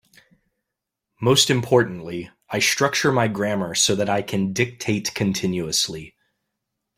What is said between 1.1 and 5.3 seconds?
Most importantly, I structure my grammar so that I can dictate